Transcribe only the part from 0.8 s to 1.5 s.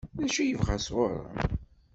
sɣur-m?